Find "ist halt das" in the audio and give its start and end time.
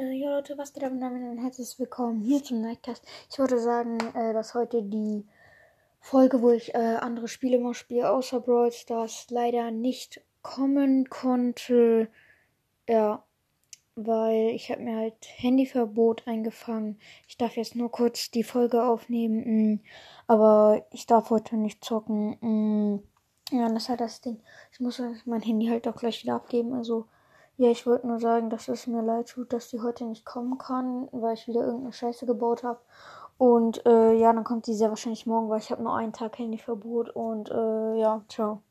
23.82-24.20